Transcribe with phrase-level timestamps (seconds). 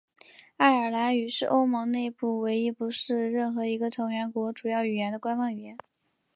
[0.57, 5.77] 爱尔兰语是欧盟内部唯一不是任何一个成员国主要语言的官方语言。